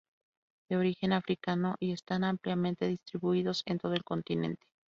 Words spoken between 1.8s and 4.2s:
están ampliamente distribuidos en todo el